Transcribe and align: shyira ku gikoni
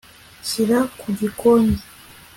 shyira 0.47 0.79
ku 0.99 1.07
gikoni 1.19 1.75